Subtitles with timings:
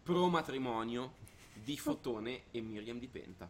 [0.02, 1.12] pro matrimonio
[1.54, 3.48] di Fotone e Miriam di Penta.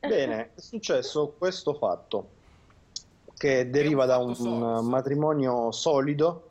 [0.00, 2.28] Bene, è successo questo fatto
[3.38, 4.82] che deriva da un solido.
[4.82, 6.44] matrimonio solido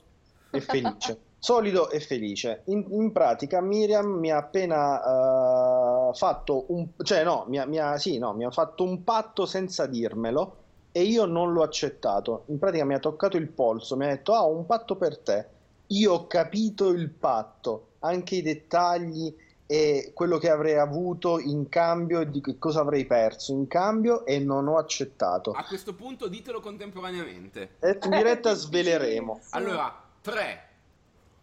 [0.50, 1.20] e felice.
[1.38, 2.64] solido e felice.
[2.66, 6.88] In, in pratica Miriam mi ha appena eh, fatto un...
[7.04, 10.63] cioè no mi, ha, mi ha- sì, no, mi ha fatto un patto senza dirmelo
[10.96, 12.44] e io non l'ho accettato.
[12.48, 15.18] In pratica mi ha toccato il polso, mi ha detto ah, ho un patto per
[15.18, 15.48] te.
[15.88, 22.20] Io ho capito il patto, anche i dettagli e quello che avrei avuto in cambio
[22.20, 25.52] e di che cosa avrei perso in cambio e non ho accettato.
[25.52, 27.72] A questo punto ditelo contemporaneamente.
[27.80, 29.42] E in diretta sveleremo.
[29.52, 30.68] Allora, 3,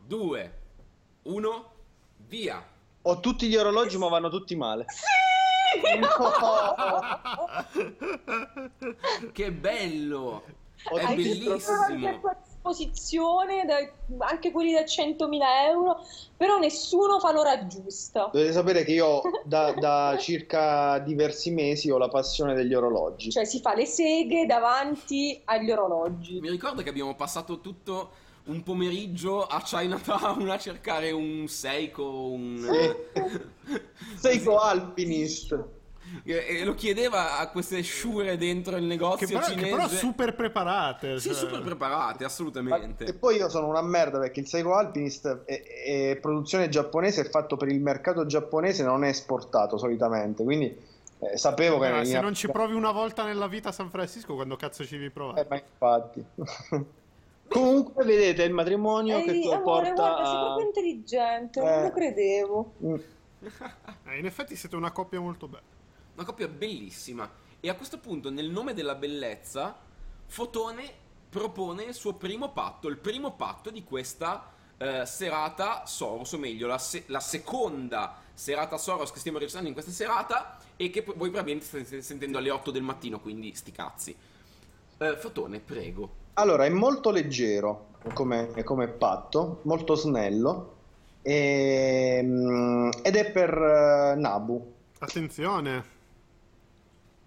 [0.07, 0.53] 2,
[1.23, 1.71] 1,
[2.29, 2.65] via.
[3.03, 4.87] Ho tutti gli orologi ma vanno tutti male.
[9.33, 10.43] Che bello!
[10.91, 11.83] Ho È bellissimo.
[11.83, 15.99] anche a tua disposizione, da- anche quelli da 100.000 euro,
[16.37, 18.31] però nessuno fa l'ora giusta.
[18.33, 23.31] Dovete sapere che io da, da circa diversi mesi ho la passione degli orologi.
[23.31, 26.41] Cioè si fa le seghe davanti agli orologi.
[26.41, 28.11] Mi ricordo che abbiamo passato tutto
[28.51, 32.67] un pomeriggio a Chinatown a cercare un Seiko, un...
[34.17, 35.53] Seiko Alpinist.
[36.25, 39.71] E e lo chiedeva a queste sciure dentro il negozio Che però, che cinese.
[39.71, 41.21] però super preparate.
[41.21, 41.37] Sì, cioè.
[41.39, 43.05] super preparate, Ma- assolutamente.
[43.05, 47.31] E poi io sono una merda perché il Seiko Alpinist è, è produzione giapponese, è
[47.31, 50.43] fatto per il mercato giapponese, non è esportato solitamente.
[50.43, 50.77] Quindi
[51.21, 54.35] eh, sapevo che Allora, se non ci provi una volta nella vita a San Francisco,
[54.35, 55.47] quando cazzo ci Eh, provare?
[55.49, 56.25] ma infatti.
[57.51, 61.83] Comunque, vedete il matrimonio Ehi, che amore, porta guarda, sei proprio intelligente, non Eh.
[61.83, 62.73] lo credevo.
[62.85, 62.95] Mm.
[64.07, 65.63] Eh, in effetti siete una coppia molto bella.
[66.15, 67.29] Una coppia bellissima.
[67.59, 69.77] E a questo punto, nel nome della bellezza,
[70.27, 70.93] Fotone
[71.29, 76.67] propone il suo primo patto, il primo patto di questa eh, serata Soros, o meglio,
[76.67, 81.31] la, se- la seconda serata Soros che stiamo registrando in questa serata e che voi
[81.31, 84.17] probabilmente state sentendo alle 8 del mattino, quindi sti cazzi.
[84.99, 86.20] Eh, Fotone, prego.
[86.35, 90.75] Allora, è molto leggero come, come patto, molto snello
[91.23, 94.73] e- mm, ed è per eh, Nabu.
[94.99, 95.99] Attenzione.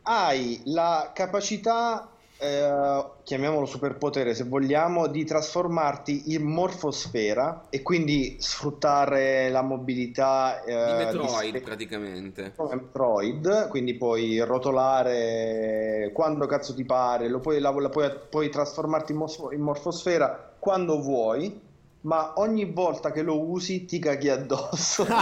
[0.03, 2.09] Hai la capacità,
[2.43, 10.71] eh, chiamiamolo superpotere se vogliamo, di trasformarti in morfosfera e quindi sfruttare la mobilità Di
[10.71, 12.53] eh, Metroid, spe- praticamente.
[12.55, 18.49] come Metroid, quindi puoi rotolare quando cazzo ti pare, lo puoi, la- la puoi, puoi
[18.49, 21.71] trasformarti in, mos- in morfosfera quando vuoi,
[22.03, 25.05] ma ogni volta che lo usi ti caghi addosso.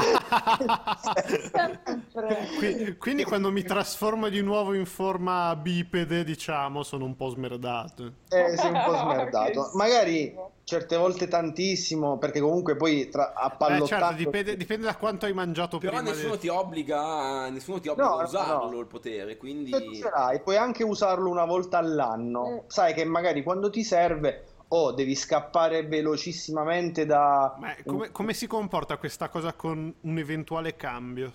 [2.97, 8.13] Quindi quando mi trasformo di nuovo in forma bipede, diciamo, sono un po' smerdato.
[8.29, 9.69] Eh, sei un po' smerdato.
[9.75, 13.85] Magari certe volte tantissimo, perché comunque poi tra, Beh, appallottando...
[13.85, 16.09] certo, dipende, dipende da quanto hai mangiato Però prima.
[16.09, 18.79] nessuno di- ti obbliga, a- nessuno ti obbliga No, a usarlo no.
[18.79, 19.71] il potere, quindi...
[19.71, 22.45] Ce l'hai, puoi anche usarlo una volta all'anno.
[22.47, 22.63] Eh.
[22.67, 27.55] Sai che magari quando ti serve o devi scappare velocissimamente da...
[27.59, 31.33] Ma come, come si comporta questa cosa con un eventuale cambio?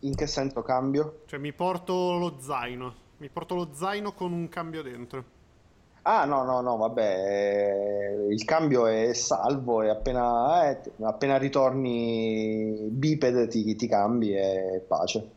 [0.00, 1.22] In che senso cambio?
[1.26, 3.04] Cioè, mi porto lo zaino.
[3.18, 5.24] Mi porto lo zaino con un cambio dentro.
[6.02, 12.86] Ah, no, no, no, vabbè, eh, il cambio è salvo e appena, eh, appena ritorni
[12.90, 15.30] bipede ti, ti cambi e pace.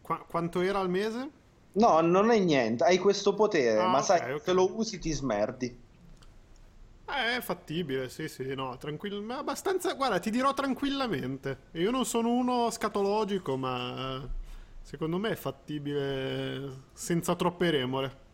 [0.00, 1.30] Qua- quanto era al mese?
[1.78, 4.42] No, non è niente, hai questo potere, Ah, ma ok, sai, che ok.
[4.42, 5.80] se lo usi ti smerdi.
[7.08, 11.68] Eh, è fattibile, sì, sì, no, tranquillo, ma abbastanza, guarda, ti dirò tranquillamente.
[11.72, 14.28] Io non sono uno scatologico, ma eh,
[14.82, 18.24] secondo me è fattibile senza troppe remore.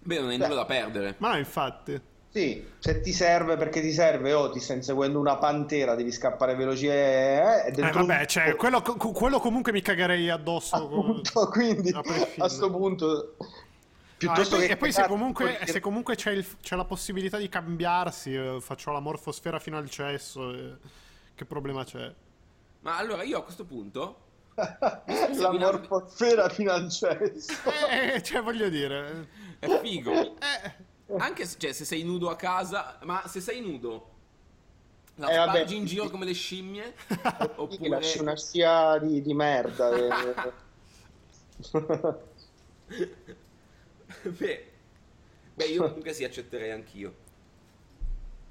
[0.00, 1.16] Beh, non hai nulla da perdere.
[1.18, 2.00] Ma no, infatti.
[2.36, 6.54] Sì, se ti serve perché ti serve o ti stai inseguendo una pantera, devi scappare
[6.54, 10.86] veloce eh, Eh, vabbè, cioè, quello, quello comunque mi cagherei addosso.
[10.86, 12.48] con- appunto, quindi a a prescindere.
[12.50, 13.44] sto punto Ah,
[14.18, 17.38] piuttosto e poi, che e poi se comunque, se comunque c'è, il- c'è la possibilità
[17.38, 20.76] di cambiarsi, eh, faccio la morfosfera fino al cesso, eh,
[21.34, 22.12] che problema c'è?
[22.80, 24.24] Ma allora io a questo punto...
[24.56, 27.52] la morfosfera fino al cesso.
[27.90, 29.26] Eh, cioè, voglio dire...
[29.58, 30.12] È figo.
[30.12, 34.10] Eh, Anche se, cioè, se sei nudo a casa, ma se sei nudo,
[35.16, 35.64] la Eh, vabbè.
[35.68, 36.94] in giro come le scimmie?
[37.08, 37.88] Ti oppure...
[37.88, 39.90] lasci una scia di, di merda.
[39.90, 40.52] eh.
[44.22, 44.72] Beh,
[45.54, 47.14] beh, io comunque sì, accetterei anch'io.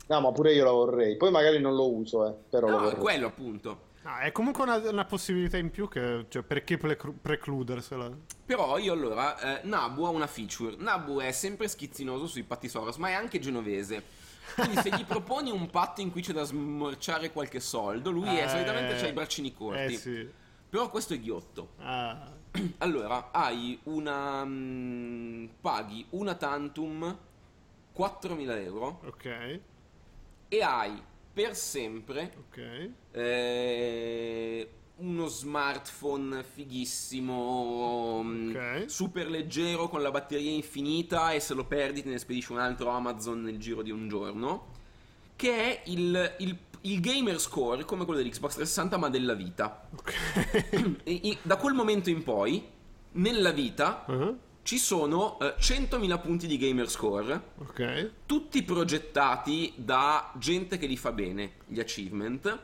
[0.08, 1.18] No, ma pure io la vorrei.
[1.18, 3.00] Poi magari non lo uso, eh, però lo No, è vorrei.
[3.02, 3.84] quello appunto.
[4.04, 8.12] Ah, è comunque una, una possibilità in più che, cioè, perché preclu- precludersela?
[8.46, 10.76] Però io allora, eh, Nabu ha una feature.
[10.78, 14.04] Nabu è sempre schizzinoso sui patti Soros, ma è anche genovese.
[14.54, 18.44] Quindi se gli proponi un patto in cui c'è da smorciare qualche soldo, lui è,
[18.44, 19.94] Eh, solitamente ha i braccini corti.
[19.94, 20.30] Eh sì.
[20.70, 21.70] Però questo è ghiotto.
[21.80, 22.32] Ah,
[22.80, 24.46] Allora, hai una...
[24.46, 27.18] mm, paghi una tantum
[27.98, 29.60] 4.000 euro ok,
[30.48, 31.02] e hai
[31.34, 32.90] per sempre ok.
[33.12, 38.84] eh, uno smartphone fighissimo, mm, Ok.
[38.88, 42.90] super leggero con la batteria infinita e se lo perdi te ne spedisci un altro
[42.90, 44.68] Amazon nel giro di un giorno,
[45.36, 49.90] che è il, il- il gamer score come quello dell'Xbox 360 ma della vita.
[49.98, 50.14] Ok.
[51.04, 52.64] E- e da quel momento in poi,
[53.14, 54.34] nella vita, Ah,
[54.66, 58.10] ci sono eh, 100.000 punti di gamer score ok.
[58.26, 62.60] tutti progettati da gente che li fa bene, gli achievement,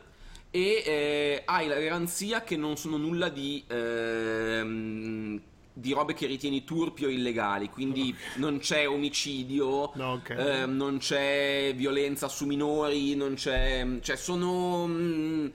[0.49, 5.39] e eh, hai la garanzia che non sono nulla di, ehm,
[5.71, 10.29] di robe che ritieni turpi o illegali, quindi non c'è omicidio, No, ok.
[10.31, 13.85] ehm, non c'è violenza su minori, non c'è...
[14.01, 14.87] cioè sono...
[14.87, 15.47] mm,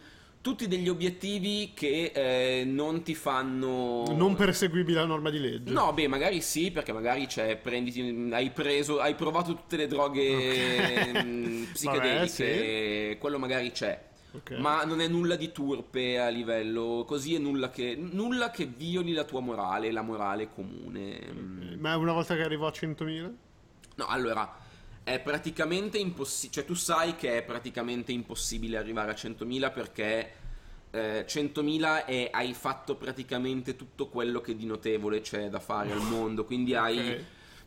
[0.46, 5.72] tutti degli obiettivi che eh, non ti fanno Non perseguibile a norma di legge.
[5.72, 11.10] No, beh, magari sì, perché magari c'è, prenditi, hai preso, hai provato tutte le droghe
[11.10, 11.24] Ok.
[11.24, 14.00] mm, psichedeliche, Vabbè, quello magari c'è.
[14.30, 14.52] Ok.
[14.52, 19.14] Ma non è nulla di turpe a livello così, è nulla che, nulla che violi
[19.14, 21.18] la tua morale, la morale comune.
[21.28, 21.80] Mm.
[21.80, 23.32] Ma una volta che arrivo a 100.000?
[23.96, 24.48] No, allora,
[25.06, 30.32] è praticamente impossibile, cioè tu sai che è praticamente impossibile arrivare a 100.000 perché
[30.90, 36.02] eh, 100.000 e hai fatto praticamente tutto quello che di notevole c'è da fare al
[36.10, 37.24] mondo, quindi hai Ok.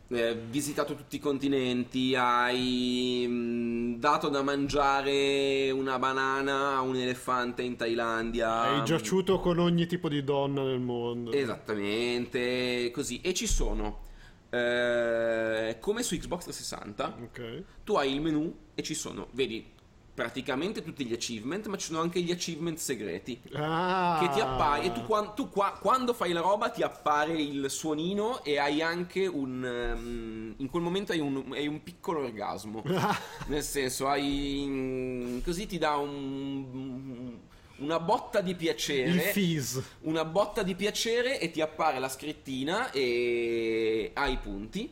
[0.08, 7.62] eh, visitato tutti i continenti, hai mm, dato da mangiare una banana a un elefante
[7.62, 8.60] in Thailandia.
[8.60, 11.32] Hai giaciuto con ogni tipo di donna nel mondo.
[11.32, 13.22] Esattamente, così.
[13.22, 14.08] E ci sono,
[14.50, 17.62] eh, come su Xbox 360, Ok.
[17.84, 19.78] tu hai il menu e ci sono, vedi,
[20.12, 23.40] praticamente tutti gli achievement, ma ci sono anche gli achievement segreti.
[23.54, 24.18] Ah.
[24.20, 27.70] Che ti appare, e tu, quan- tu qua- quando fai la roba ti appare il
[27.70, 29.64] suonino e hai anche un.
[29.64, 32.82] ehm, in quel momento hai un, hai un piccolo orgasmo.
[33.48, 35.40] Nel senso, hai.
[35.42, 37.38] Così ti dà un.
[37.80, 39.78] Una botta di piacere Il fizz.
[40.02, 44.90] una botta di piacere e ti appare la scrittina e hai i punti.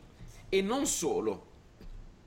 [0.48, 1.46] E non solo,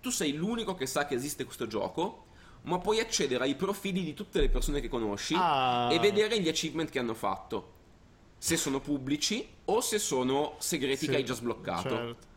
[0.01, 2.25] tu sei l'unico che sa che esiste questo gioco,
[2.63, 5.89] ma puoi accedere ai profili di tutte le persone che conosci Ah.
[5.91, 7.79] e vedere gli achievement che hanno fatto.
[8.37, 11.89] Se sono pubblici o se sono segreti Sì, che hai già sbloccato.
[11.89, 12.29] certo.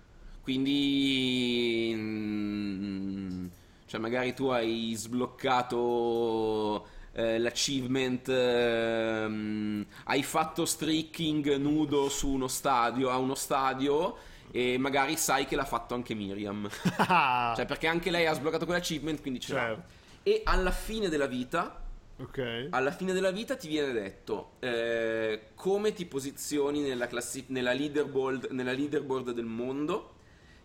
[0.42, 3.46] Quindi, mm,
[3.86, 13.08] cioè, magari tu hai sbloccato eh, l'achievement, ehm, hai fatto streaking nudo su uno stadio,
[13.08, 14.16] a uno stadio,
[14.50, 16.68] e magari sai che l'ha fatto anche Miriam.
[17.54, 19.60] Cioè, perché anche lei ha sbloccato quell'achievement, quindi ce l'ha.
[19.60, 19.82] Certo.
[20.24, 21.82] E alla fine della vita,
[22.16, 22.68] Ok.
[22.70, 28.48] alla fine della vita ti viene detto eh, come ti posizioni nella, classi- nella, leaderboard,
[28.50, 30.14] nella leaderboard del mondo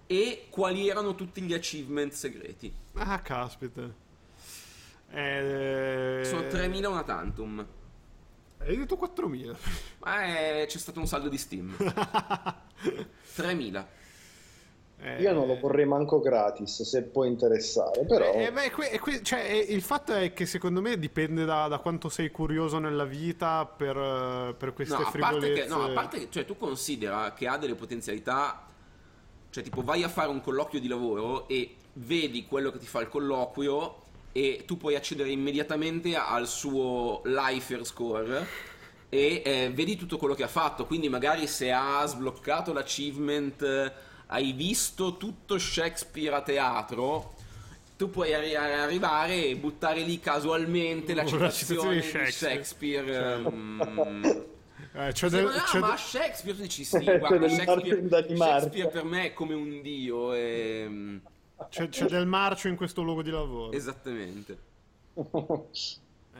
[0.08, 2.74] e quali erano tutti gli achievement segreti.
[2.94, 4.08] Ah, caspita.
[5.12, 6.22] Eh...
[6.24, 7.66] Sono 3.000 una tantum.
[8.60, 9.56] Hai detto 4.000.
[10.00, 11.74] Ma è- c'è stato un saldo di Steam.
[13.36, 13.86] 3.000.
[15.02, 18.34] Eh, Io non lo vorrei manco gratis, se può interessare, però...
[18.34, 21.70] Eh, beh, que- è que- cioè, eh, il fatto è che secondo me dipende da,
[21.70, 25.62] da quanto sei curioso nella vita per, eh, per queste No, a parte frivolezze.
[25.62, 28.66] che, no, a parte che cioè, tu considera che ha delle potenzialità,
[29.50, 33.00] cioè tipo vai a fare un colloquio di lavoro e vedi quello che ti fa
[33.00, 38.48] il colloquio e tu puoi accedere immediatamente al suo lifer score
[39.10, 43.92] e eh, vedi tutto quello che ha fatto, quindi magari se ha sbloccato l'achievement, eh,
[44.28, 47.34] hai visto tutto Shakespeare a teatro.
[47.98, 53.14] Tu puoi arri- arrivare e buttare lì casualmente la citazione citazione di di Shakespeare.
[53.14, 53.38] Shakespeare.
[53.50, 54.22] mm,
[54.92, 58.36] Eh, c'è del- ma, no, c'è ma Shakespeare dici sì, guarda, Shakespeare.
[58.38, 60.34] Shakespeare per me è come un dio.
[60.34, 61.22] ehm,
[61.70, 63.72] c'è- c'è del marcio in questo luogo di lavoro.
[63.72, 64.58] Esattamente.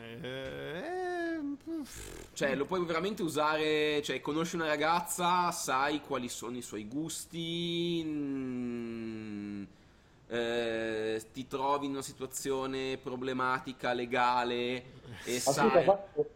[0.02, 4.00] Eh, pff, Cioè, lo puoi veramente usare.
[4.02, 8.02] Cioè, conosci una ragazza, sai quali sono i suoi gusti.
[8.04, 9.62] mm,
[11.32, 14.84] ti trovi in una situazione problematica legale
[15.24, 15.84] e Ascolta, sai...
[15.84, 16.30] Fabio,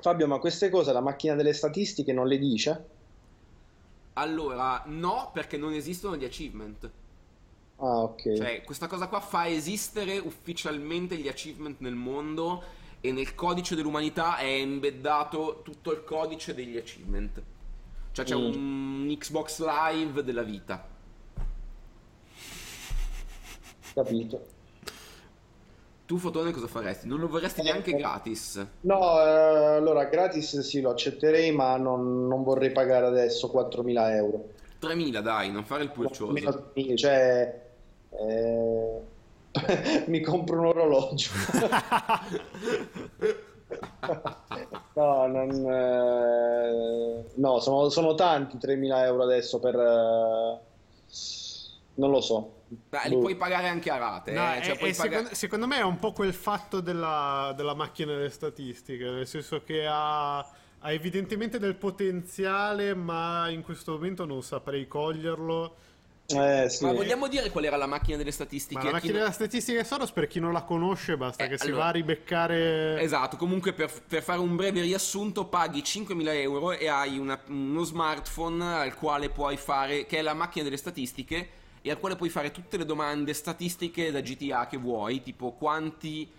[0.00, 2.84] Fabio, ma queste cose la macchina delle statistiche non le dice?
[4.14, 6.90] Allora, no, perché non esistono gli achievement.
[7.84, 8.34] Ah, ok.
[8.36, 12.62] Cioè, questa cosa qua fa esistere ufficialmente gli achievement nel mondo
[13.00, 17.42] e nel codice dell'umanità è embeddato tutto il codice degli achievement.
[18.12, 18.44] Cioè c'è Mm.
[19.08, 20.86] un Xbox Live della vita.
[23.94, 24.46] Capito.
[26.06, 27.06] Tu, Fotone, cosa faresti?
[27.08, 28.64] Non lo vorresti neanche gratis?
[28.82, 34.50] No, eh, allora gratis sì, lo accetterei, ma non, non vorrei pagare adesso 4.000 euro.
[34.78, 36.32] 3000, dai, non fare il pulcioso.
[36.32, 37.61] 4.000, Cioè,
[38.18, 39.00] eh,
[40.06, 41.30] mi compro un orologio.
[44.94, 49.74] No, non, eh, no, sono, sono tanti 3.000 euro adesso per...
[49.74, 50.60] eh,
[51.94, 52.60] non lo so.
[52.68, 53.20] Beh, li Boh.
[53.20, 54.32] puoi pagare anche a rate.
[54.32, 56.80] No, eh, cioè e- puoi e pagare- secondo, secondo me è un po' quel fatto
[56.80, 63.62] della, della macchina delle statistiche, nel senso che ha, ha evidentemente del potenziale, ma in
[63.62, 65.76] questo momento non saprei coglierlo.
[66.26, 66.84] Eh, sì.
[66.84, 68.78] Ma vogliamo dire qual era la macchina delle statistiche?
[68.80, 71.58] Ma la macchina non- delle statistiche Soros, per chi non la conosce, basta Eh, che
[71.58, 73.00] si allora- va a ribeccare.
[73.00, 77.82] Esatto, comunque per, per fare un breve riassunto paghi 5.000 euro e hai una- uno
[77.82, 81.48] smartphone al quale puoi fare, che è la macchina delle statistiche,
[81.82, 86.30] e al quale puoi fare tutte le domande statistiche da GTA che vuoi, tipo quanti...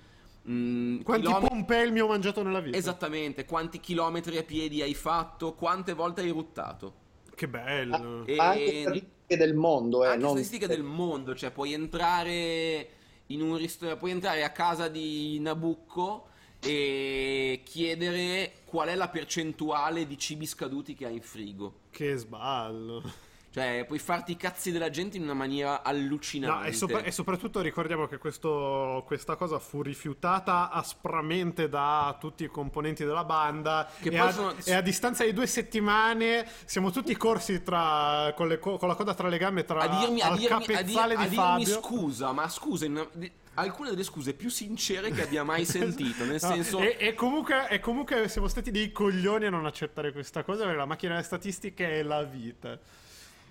[0.42, 2.78] mh, Quanti chilometri- pompelmi ho mangiato nella vita?
[2.78, 6.94] Esattamente, quanti chilometri a piedi hai fatto, quante volte hai ruttato.
[7.36, 8.26] Che bello.
[8.26, 12.90] E- Anche statistiche del mondo, eh, anche non- statistiche del mondo, cioè puoi entrare
[13.28, 16.28] in un ristorante, puoi entrare a casa di Nabucco
[16.60, 21.74] e chiedere qual è la percentuale di cibi scaduti che hai in frigo.
[21.92, 23.32] Che sballo.
[23.54, 26.58] Cioè, puoi farti i cazzi della gente in una maniera allucinante.
[26.64, 32.44] No, e, sopra- e soprattutto ricordiamo che questo- questa cosa fu rifiutata aspramente da tutti
[32.46, 36.90] i componenti della banda Che e, a, sono- e a distanza di due settimane siamo
[36.90, 40.36] tutti corsi tra, con, co- con la coda tra le gambe tra, a dirmi, a
[40.36, 41.80] dirmi, a dir- a di dirmi Fabio.
[41.80, 43.08] scusa, ma scusa, in una-
[43.54, 46.80] alcune delle scuse più sincere che abbia mai sentito, nel No, senso...
[46.80, 50.78] e, e comunque, e comunque siamo stati dei coglioni a non accettare questa cosa perché
[50.80, 52.80] la macchina delle statistiche è la vita.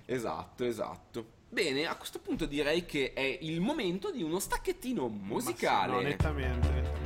[0.06, 1.40] Esatto, esatto.
[1.49, 5.92] Bene, a questo punto direi che è il momento di uno stacchettino musicale.
[5.92, 7.01] Ma sì, no, nettamente.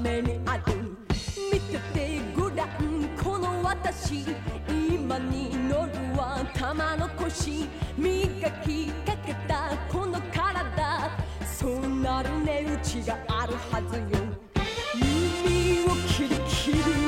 [0.00, 0.62] めにある
[1.52, 3.08] 見ててごらん。
[3.22, 4.24] この私
[4.68, 11.10] 今に乗るは玉の腰磨きかけたこの体。
[11.44, 14.04] そうなる値打ちがあるはずよ。
[14.94, 16.99] 耳をキリキリ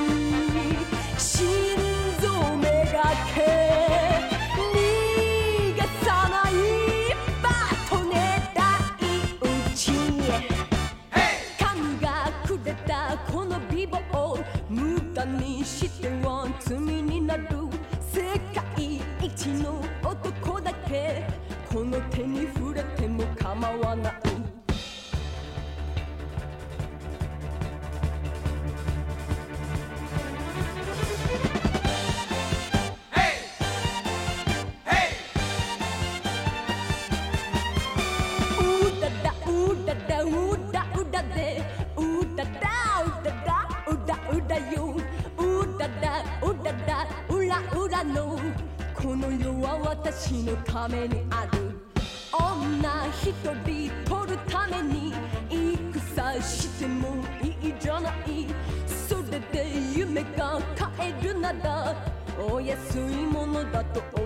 [63.73, 64.22] that the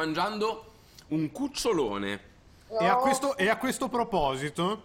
[0.00, 0.72] mangiando
[1.08, 2.28] un cucciolone.
[2.80, 4.84] E a questo, e a questo proposito,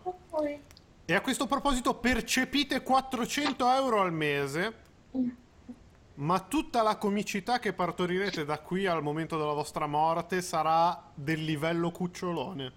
[1.07, 4.73] E a questo proposito percepite 400 euro al mese,
[6.15, 11.43] ma tutta la comicità che partorirete da qui al momento della vostra morte sarà del
[11.43, 12.71] livello cucciolone.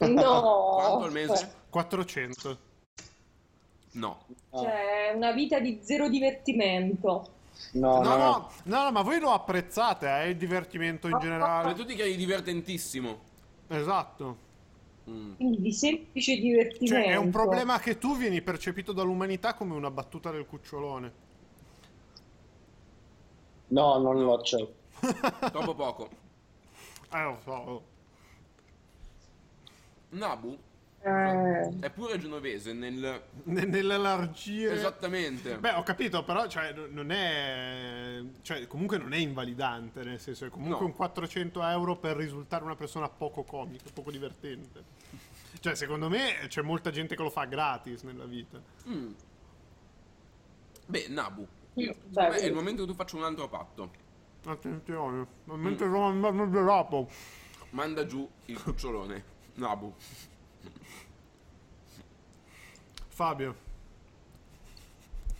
[0.00, 0.74] No.
[0.76, 1.54] Quanto al mese?
[1.70, 2.58] 400.
[3.92, 4.26] No.
[4.50, 7.40] Cioè, una vita di zero divertimento.
[7.72, 11.18] No, No, no, no, no, no, ma voi lo apprezzate, eh, il divertimento in Ma
[11.18, 11.74] generale.
[11.74, 13.18] tu ti credi divertentissimo.
[13.68, 14.50] Esatto.
[15.08, 15.34] Mm.
[15.36, 16.94] Quindi di semplice divertimento.
[16.94, 21.12] Cioè, è un problema che tu vieni percepito dall'umanità come una battuta del cucciolone.
[23.68, 24.74] no, non lo accetto.
[25.50, 26.08] Troppo poco.
[27.12, 27.82] Eh, lo so.
[30.10, 30.58] Nabu
[31.04, 33.22] Eh, è pure genovese nel...
[33.44, 34.72] Ne- Nelle allargie.
[34.72, 35.58] Esattamente.
[35.58, 38.22] Beh, ho capito, però, cioè, non è.
[38.42, 40.86] Cioè, comunque non è invalidante, nel senso, è comunque No.
[40.86, 44.84] un 400 euro per risultare una persona poco comica, poco divertente.
[45.58, 48.60] Cioè, secondo me c'è molta gente che lo fa gratis nella vita.
[48.88, 49.12] Mm.
[50.86, 51.46] Beh, Nabu.
[51.74, 52.54] Beh, Secondo me è il vedi.
[52.54, 53.90] momento che tu faccia un altro patto.
[54.46, 55.60] Attenzione, ma Mm.
[55.62, 57.08] mentre sono andato dopo.
[57.70, 59.24] Manda giù il cucciolone.
[59.54, 59.94] Nabu.
[63.14, 63.54] Fabio,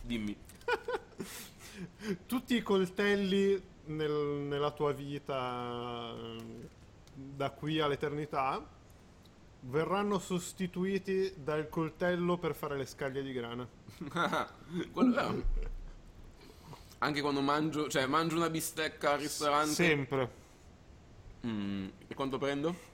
[0.01, 0.35] Dimmi.
[2.27, 4.11] tutti i coltelli nel-
[4.47, 6.13] nella tua vita
[7.15, 8.63] da qui all'eternità
[9.61, 13.67] verranno sostituiti dal coltello per fare le scaglie di grana.
[14.91, 15.43] Quello-.
[16.99, 19.73] Anche quando mangio, cioè mangio una bistecca al ristorante.
[19.73, 20.31] Sempre.
[21.47, 22.91] Mm, E quanto prendo?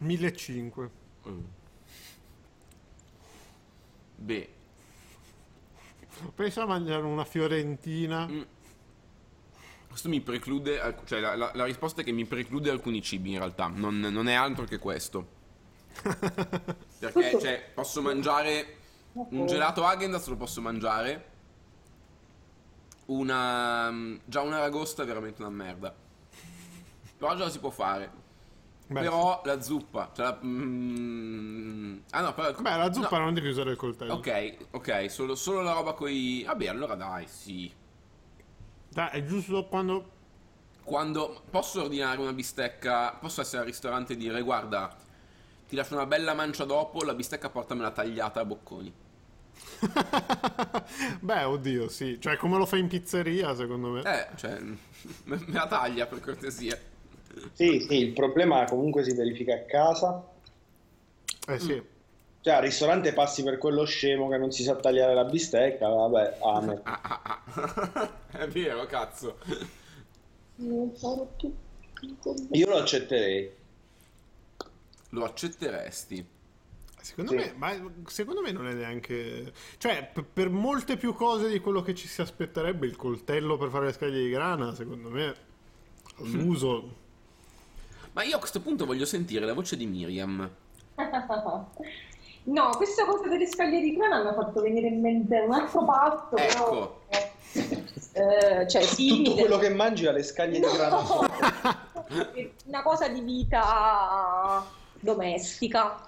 [0.00, 1.04] 1500.
[1.28, 1.40] Mm.
[4.16, 4.50] Beh,
[6.34, 8.26] Pensa a mangiare una fiorentina.
[8.26, 8.42] Mm.
[9.88, 13.32] questo mi preclude, alc- cioè la, la- la risposta è che mi preclude alcuni cibi
[13.32, 15.34] in realtà, non, non è altro che questo.
[16.98, 18.76] Perché, cioè, posso mangiare
[19.12, 21.30] un gelato Häagen-Dazs lo posso mangiare.
[23.06, 25.94] Una già una ragosta è veramente una merda.
[27.16, 28.24] Però già la si può fare.
[28.88, 33.24] Beh, Però la zuppa, cioè la- mm, ah no, però Beh, la zuppa no.
[33.24, 34.14] non devi usare il coltello.
[34.14, 36.44] Ok, ok, solo, solo la roba coi...
[36.46, 37.72] Vabbè, allora dai, sì.
[38.88, 40.12] Dai, è giusto quando.
[40.84, 44.94] Quando posso ordinare una bistecca, posso essere al ristorante e dire guarda,
[45.68, 48.92] ti lascio una bella mancia dopo, la bistecca portamela tagliata a bocconi.
[51.20, 52.20] Beh, oddio, sì.
[52.20, 54.02] Cioè, come lo fai in pizzeria, secondo me.
[54.02, 54.60] Eh, cioè,
[55.24, 56.78] me la taglia per cortesia.
[57.52, 60.26] Sì, sì, il problema comunque si verifica a casa.
[61.48, 61.82] Eh sì.
[62.40, 66.38] Cioè, al ristorante passi per quello scemo che non si sa tagliare la bistecca, vabbè,
[66.42, 66.80] amen.
[66.84, 68.12] Ah, ah, ah.
[68.38, 69.38] È vero, cazzo.
[70.56, 71.54] Non farò più-
[72.52, 73.50] Io lo accetterei.
[75.10, 76.24] Lo accetteresti.
[77.00, 77.36] Secondo Sì.
[77.36, 79.52] me, ma secondo me non è neanche.
[79.78, 83.68] Cioè, p- per molte più cose di quello che ci si aspetterebbe, il coltello per
[83.70, 85.34] fare le scaglie di grana, secondo me.
[86.18, 87.04] L'uso.
[88.16, 90.50] Ma io a questo punto voglio sentire la voce di Miriam.
[92.46, 95.84] No, questa cosa delle scaglie di grana mi ha fatto venire in mente un altro
[95.84, 97.00] patto, Ecco.
[97.10, 97.60] però...
[98.12, 99.24] eh, cioè, simile.
[99.24, 101.26] Tutto quello che mangi ha le scaglie di grana sotto.
[102.66, 104.64] una cosa di vita
[105.00, 106.06] domestica.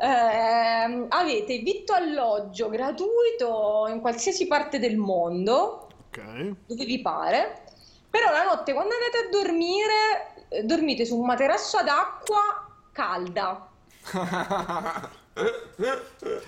[0.00, 6.54] Ehm, avete vitto alloggio gratuito in qualsiasi parte del mondo, Ok.
[6.64, 7.62] dove vi pare,
[8.08, 10.31] però la notte quando andate a dormire, eh,
[10.64, 13.68] dormite su un materasso ad acqua calda.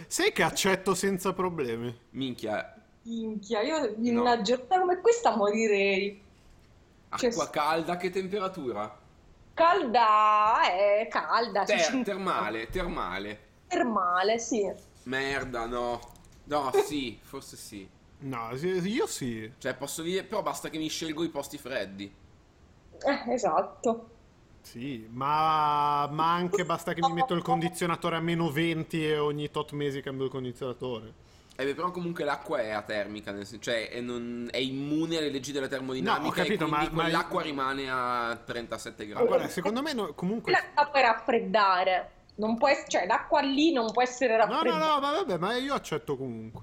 [0.06, 1.96] Sai che accetto senza problemi.
[2.10, 4.20] Minchia, Minchia, io in No.
[4.22, 6.22] una giornata come questa morirei.
[7.16, 8.98] Cioè, acqua calda, che temperatura?
[9.54, 13.40] Calda, è calda, Ter- cinque- termale, termale.
[13.68, 14.70] termale, sì.
[15.04, 16.00] Merda, no.
[16.44, 17.88] No, sì, forse sì.
[18.20, 19.52] No, io sì.
[19.58, 22.12] Cioè, posso dire, però basta che mi scelgo i posti freddi.
[23.04, 24.08] Eh, esatto.
[24.62, 29.50] Sì, ma, ma anche basta che mi metto il condizionatore a meno 20 e ogni
[29.50, 31.12] tot mesi cambio il condizionatore.
[31.56, 35.28] Eh beh, però comunque l'acqua è atermica, nel senso, cioè è, non- è immune alle
[35.30, 39.26] leggi della termodinamica No, ho capito, e quindi ma- ma- quell'acqua rimane a 37 gradi.
[39.26, 40.50] Guarda, secondo me no- comunque...
[40.50, 42.10] L'acqua puoi raffreddare.
[42.36, 44.84] Non può ess- cioè, l'acqua lì non può essere No, no, raffreddata.
[44.94, 46.62] no, ma vabbè, ma io accetto comunque.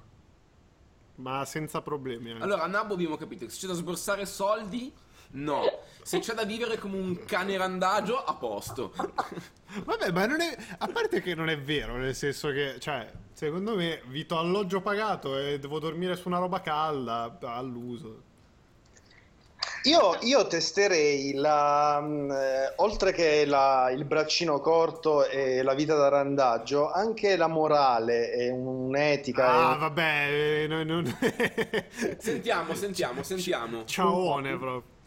[1.16, 2.32] Ma senza problemi.
[2.32, 2.44] anche.
[2.44, 4.92] Allora, a Nabbo abbiamo capito che se c'è da sborsare soldi,
[5.32, 5.80] no.
[6.04, 8.94] Se c'è da vivere come un cane randagio, a posto.
[9.86, 10.56] Vabbè, ma non è.
[10.80, 15.38] A parte che non è vero, nel senso che, cioè, secondo me, vito alloggio pagato
[15.38, 18.30] e devo dormire su una roba calda all'uso.
[19.84, 25.96] Io, io testerei la, mh, eh, oltre che la- il braccino corto e la vita
[25.96, 29.44] da randaggio, anche la morale e un'etica.
[29.44, 31.04] e Ah, un- vabbè, eh, no-
[32.20, 33.84] Sentiamo, sentiamo, sentiamo.
[33.86, 35.00] Ciaone proprio.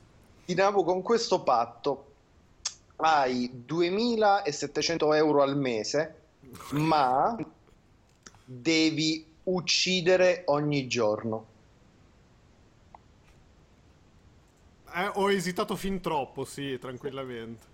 [0.45, 2.13] Dinamo con questo patto
[2.97, 6.15] hai 2700 euro al mese,
[6.73, 7.37] ma
[8.45, 11.47] devi uccidere ogni giorno.
[14.95, 17.74] Eh, ho esitato fin troppo, sì, tranquillamente.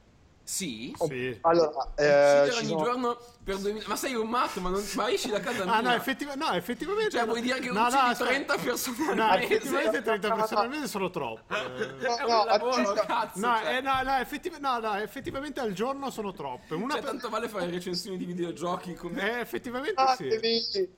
[0.50, 0.92] Sì?
[1.06, 1.38] Sì.
[1.42, 4.84] Allora, eh, ci ogni sono- giorno per 2000 Ma sei un matto, ma, non...
[4.94, 5.74] ma esci da casa mia.
[5.74, 7.10] Ah, no, effettiva- no, effettivamente.
[7.12, 8.30] Cioè, vuoi dire che no, uccidi no, aspetta.
[8.30, 9.42] 30 persone al No, mese?
[9.44, 11.54] effettivamente 30 persone al mese sono troppe.
[11.54, 11.86] eh.
[12.02, 13.38] No, È no, un lavoro, cazzo.
[13.38, 13.76] No, cioè.
[13.76, 16.74] eh, no, no, effettiv- no, no, effettivamente al giorno sono troppe.
[16.74, 19.36] Una Cioè, per- tanto vale fare recensioni di videogiochi come...
[19.36, 20.88] Eh, effettivamente Ah, sì.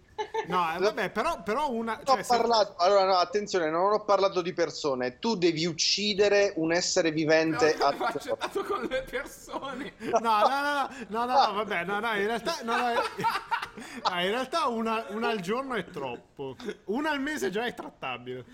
[0.47, 2.01] No, eh, vabbè, però, però una...
[2.05, 6.53] Cioè, ho se- parlato, allora no, attenzione, non ho parlato di persone, tu devi uccidere
[6.57, 9.93] un essere vivente No, a accettato con le persone.
[9.99, 14.21] No, no, no, no, no, no, no, vabbè, no, no, in realtà, no, no, no,
[14.21, 16.57] in realtà una, una al giorno è troppo.
[16.87, 18.45] Una al mese già è trattabile.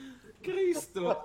[0.41, 1.23] Cristo.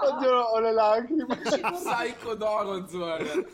[0.00, 1.26] Oddio, ho le lacrime.
[1.36, 3.46] Psycho Dorozor.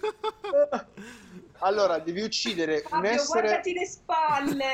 [1.65, 4.73] Allora, devi uccidere un Fabio, essere guardati le spalle.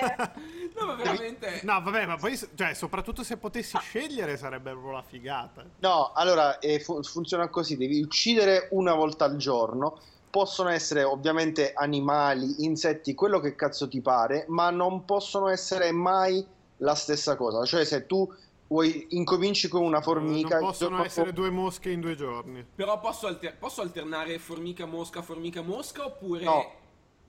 [0.80, 1.60] No, ma veramente...
[1.64, 5.64] No, vabbè, ma poi, cioè, soprattutto se potessi scegliere sarebbe proprio la figata.
[5.80, 10.00] No, allora eh, fu- funziona così, devi uccidere una volta al giorno.
[10.30, 16.46] Possono essere ovviamente animali, insetti, quello che cazzo ti pare, ma non possono essere mai
[16.78, 17.64] la stessa cosa.
[17.64, 18.32] Cioè, se tu
[18.68, 22.64] vuoi incominci con una formica, non possono essere due mosche in due giorni.
[22.74, 26.44] Però posso, alter- posso alternare formica mosca, formica mosca oppure...
[26.44, 26.78] No.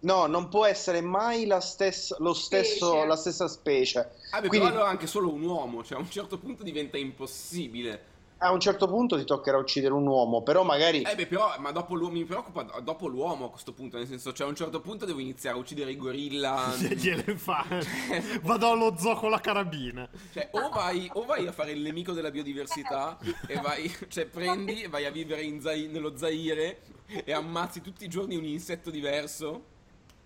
[0.02, 3.06] No, non può essere mai la stessa, lo stesso, Specie.
[3.06, 4.00] la stessa specie.
[4.32, 6.98] Ah, beh, Quindi però allora anche solo un uomo, cioè a un certo punto diventa
[6.98, 8.10] impossibile.
[8.44, 11.72] a un certo punto ti toccherà uccidere un uomo, però magari Eh beh, però, ma
[11.72, 14.82] dopo l'uomo mi preoccupa dopo l'uomo a questo punto, nel senso, cioè a un certo
[14.82, 16.74] punto devo iniziare a uccidere i gorilla.
[16.82, 17.86] Gli elefante.
[18.42, 20.10] Vado allo zoo con la carabina.
[20.34, 24.82] Cioè, o vai, o vai a fare il nemico della biodiversità e vai, cioè prendi
[24.82, 26.82] e vai a vivere in Zai- nello Zaire
[27.24, 29.66] e ammazzi tutti i giorni un insetto diverso.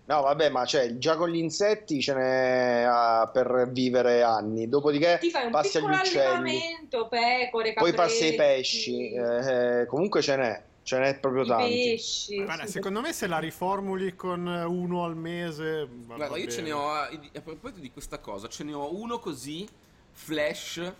[0.07, 4.69] No, vabbè, ma cioè, già con gli insetti ce n'è ah, per vivere anni.
[4.69, 9.11] Dopodiché Ti fai un passi agli uccelli, pecore, poi capretti, passi ai pesci.
[9.13, 11.73] eh, comunque ce n'è, ce n'è proprio i tanti.
[11.89, 12.43] pesci.
[12.43, 12.71] Guarda, sì.
[12.73, 15.87] secondo me se la riformuli con uno al mese.
[15.89, 16.67] va- Guarda, va io ce bene.
[16.67, 19.67] ne ho, a a proposito di questa cosa, ce ne ho uno così,
[20.11, 20.93] flash,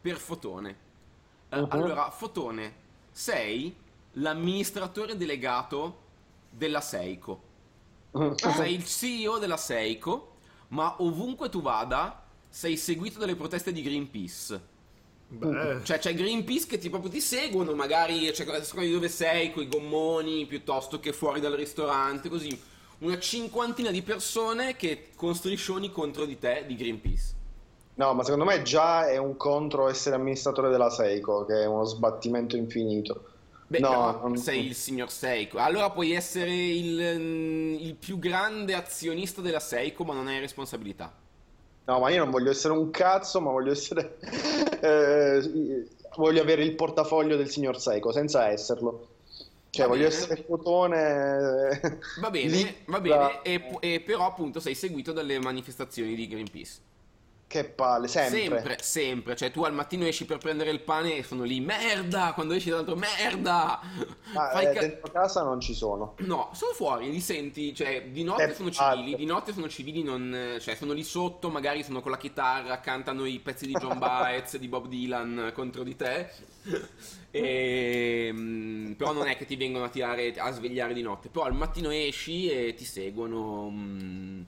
[0.00, 0.76] per Fotone.
[1.50, 1.66] Eh, Mhm.
[1.70, 2.72] Allora, Fotone,
[3.12, 3.72] sei
[4.14, 5.96] l'amministratore delegato
[6.50, 7.46] della Seiko.
[8.34, 10.36] Sei il CEO della Seiko,
[10.68, 14.76] ma ovunque tu vada, sei seguito dalle proteste di Greenpeace.
[15.28, 19.62] Beh, Cioè, c'è Greenpeace che ti proprio ti seguono, magari cioè, di dove sei, con
[19.62, 22.58] i gommoni, piuttosto che fuori dal ristorante, così.
[23.00, 27.36] Una cinquantina di persone che con striscioni contro di te di Greenpeace.
[27.94, 31.84] No, ma secondo me già è un contro essere amministratore della Seiko, che è uno
[31.84, 33.24] sbattimento infinito.
[33.70, 35.58] Beh, no, non- sei il signor Seiko.
[35.58, 41.14] Allora puoi essere il, mm, il più grande azionista della Seiko, ma non hai responsabilità.
[41.86, 44.18] No, ma io non voglio essere un cazzo, ma voglio essere...
[44.80, 49.08] eh, voglio avere il portafoglio del signor Seiko, senza esserlo.
[49.70, 50.08] Cioè, Va voglio bene.
[50.08, 51.98] essere fotone...
[52.16, 56.80] Va bene, lì va bene, e, e però appunto sei seguito dalle manifestazioni di Greenpeace.
[57.48, 58.38] Che palle, sempre.
[58.40, 59.34] Sempre, sempre.
[59.34, 62.34] Cioè, tu al mattino esci per prendere il pane e sono lì, merda!
[62.34, 63.80] Quando esci dall'altro, merda!
[64.34, 66.14] Ma eh, ca- dentro casa non ci sono.
[66.18, 70.02] No, sono fuori, li senti, cioè, di notte Che sono civili, di notte sono civili,
[70.02, 73.72] non, eh, cioè, sono lì sotto, magari sono con la chitarra, cantano i pezzi di
[73.72, 76.30] John Baez, di Bob Dylan contro di te.
[77.30, 81.28] E, mm, però non è che ti vengono a tirare, a svegliare di notte.
[81.28, 83.68] Però al mattino esci e ti seguono.
[83.70, 84.42] mm,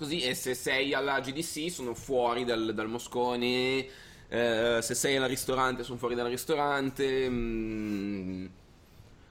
[0.00, 3.86] Così, e se sei alla GDC sono fuori dal, dal Moscone,
[4.28, 7.28] eh, se sei al ristorante sono fuori dal ristorante.
[7.28, 8.46] mm,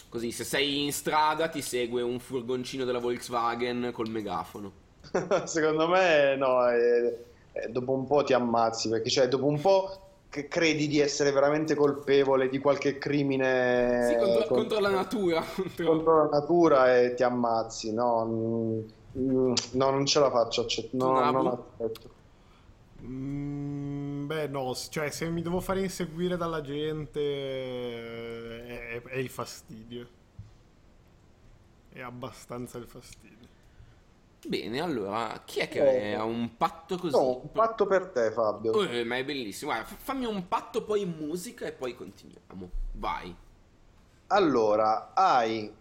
[0.09, 4.73] Così, se sei in strada ti segue un furgoncino della Volkswagen col megafono.
[5.45, 10.03] Secondo me no, eh, eh, dopo un po' ti ammazzi, perché cioè dopo un po'
[10.29, 15.43] che credi di essere veramente colpevole di qualche crimine Sì, contro, con- contro la natura.
[15.43, 17.93] contro- contro la natura e ti ammazzi.
[17.93, 18.25] No,
[19.17, 21.41] mm, no, non ce la faccio, accett- no, Nabu?
[21.43, 22.09] non accetto.
[23.01, 29.29] mm, beh, no, cioè se mi devo fare inseguire dalla gente eh, è, è il
[29.29, 30.07] fastidio.
[31.89, 33.47] È abbastanza il fastidio.
[34.47, 37.15] Bene, allora, chi è che Eh, ha un patto così?
[37.15, 38.81] No, un patto per te, Fabio.
[38.83, 39.71] Eh, ma è bellissimo.
[39.71, 42.69] Guarda, fa- fammi un patto poi in musica e poi continuiamo.
[42.93, 43.35] Vai.
[44.27, 45.73] Allora, hai.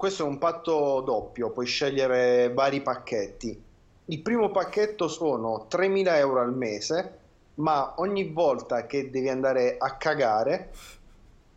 [0.00, 3.62] Questo è un patto doppio, puoi scegliere vari pacchetti.
[4.06, 7.18] Il primo pacchetto sono 3.000 euro al mese,
[7.56, 10.72] ma ogni volta che devi andare a cagare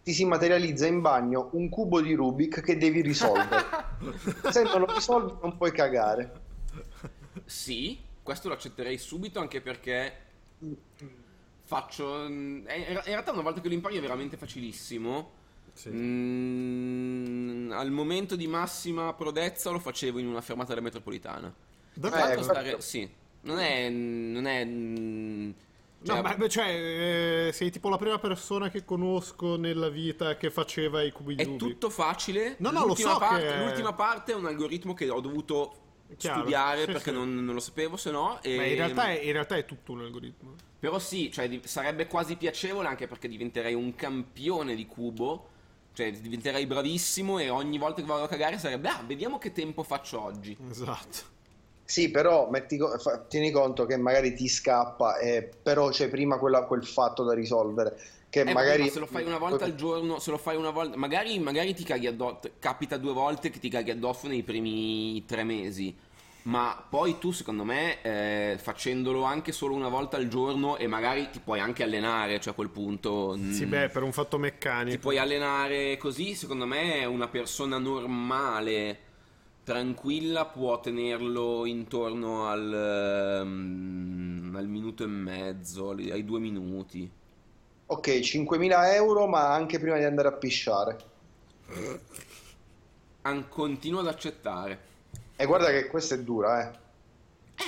[0.03, 3.63] ti si materializza in bagno un cubo di Rubik che devi risolvere.
[4.51, 6.41] Se non lo risolvi non puoi cagare.
[7.45, 10.13] Sì, questo lo accetterei subito anche perché
[11.63, 12.25] faccio...
[12.27, 15.41] mm, In realtà una volta che lo impari è veramente facilissimo.
[15.73, 15.89] Sì.
[15.89, 21.53] Mm, al momento di massima prodezza lo facevo in una fermata della metropolitana.
[21.93, 22.39] Davvero?
[22.39, 23.09] Eh, stare- sì,
[23.41, 23.89] non è...
[23.89, 25.51] Non è mm,
[26.05, 30.35] No, cioè, ma beh, cioè, eh, sei tipo la prima persona che conosco nella vita
[30.35, 32.55] che faceva i cubi di È tutto facile.
[32.59, 35.73] No, no, lo l'ultima so parte, che- L'ultima parte è un algoritmo che ho dovuto
[36.17, 37.15] Chiaro, studiare sì, perché sì.
[37.15, 38.41] Non, non lo sapevo, se no.
[38.41, 40.55] e- Ma in realtà, è, in realtà è tutto un algoritmo.
[40.77, 45.51] Però sì, cioè, sarebbe quasi piacevole anche perché diventerei un campione di cubo.
[45.93, 49.83] Cioè, diventerei bravissimo e ogni volta che vado a cagare sarebbe, ah, vediamo che tempo
[49.83, 50.57] faccio oggi.
[50.69, 51.31] Esatto.
[51.85, 56.63] Sì, però metti fa- tieni conto che magari ti scappa, eh, però c'è prima quella-
[56.63, 57.99] quel fatto da risolvere.
[58.29, 60.71] Che Eh, magari ma se lo fai una volta al giorno, se lo fai una
[60.71, 65.23] volta, magari, magari ti caghi addosso, capita due volte che ti caghi addosso nei primi
[65.25, 65.95] tre mesi.
[66.43, 71.29] Ma poi tu, secondo me, eh, facendolo anche solo una volta al giorno e magari
[71.29, 73.33] ti puoi anche allenare, cioè a quel punto.
[73.37, 74.37] mm, Sì, beh, per un fatto
[74.87, 74.99] ti meccanico.
[74.99, 78.99] puoi allenare così, secondo me una persona normale,
[79.63, 87.09] tranquilla, può tenerlo intorno al, ehm, al minuto e mezzo, ai ai due minuti.
[87.85, 90.97] Ok, 5.000 euro, ma anche prima di andare a pisciare.
[93.23, 94.79] An- continuo ad accettare.
[95.35, 96.79] E guarda che questa è dura, eh.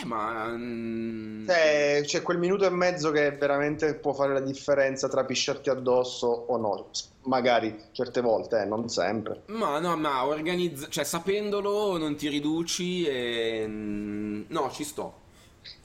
[0.02, 0.48] Eh, ma...
[0.48, 5.70] mm, Cioè, c'è quel minuto e mezzo che veramente può fare la differenza tra pisciarti
[5.70, 6.90] addosso o no.
[7.24, 9.42] Magari certe volte, eh, non sempre.
[9.48, 10.88] Ma no, ma organizza...
[10.90, 13.66] Cioè, sapendolo non ti riduci e...
[13.68, 15.22] mm, No, ci sto.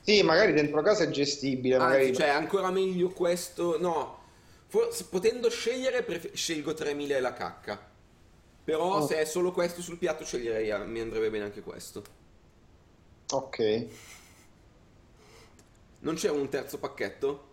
[0.03, 2.09] Sì, magari dentro casa è gestibile, magari...
[2.09, 3.79] Anzi, cioè, ancora meglio questo...
[3.79, 4.19] No,
[4.67, 7.90] forse potendo scegliere, pref- scelgo 3000 e la cacca.
[8.65, 9.07] Però Oh.
[9.07, 10.87] se è solo questo sul piatto, sceglierei...
[10.87, 12.03] Mi andrebbe bene anche questo.
[13.33, 13.87] Ok.
[16.01, 17.49] Non c'è un terzo pacchetto?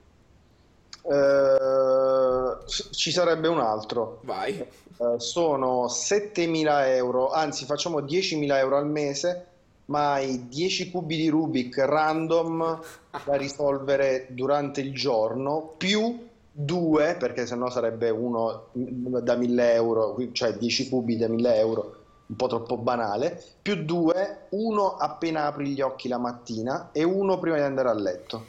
[2.65, 4.19] S- ci sarebbe un altro.
[4.23, 4.57] Vai.
[4.59, 9.45] Eh, sono 7.000 euro, anzi facciamo 10.000 euro al mese,
[9.85, 12.81] ma hai 10 cubi di Rubik random
[13.23, 16.27] da risolvere durante il giorno, più
[16.59, 22.35] due, perché sennò sarebbe uno da 1.000 euro, cioè 10 cubi da 1.000 euro, un
[22.35, 27.57] po' troppo banale, più due, uno appena apri gli occhi la mattina e uno prima
[27.57, 28.45] di andare a letto,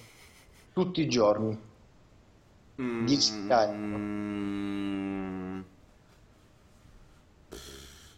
[0.72, 1.58] tutti i giorni.
[2.80, 3.98] Mm, 10.000 euro.
[3.98, 5.60] mm,